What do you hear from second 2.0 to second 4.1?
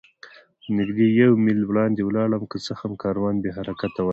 ولاړم، که څه هم کاروان بې حرکته ولاړ و.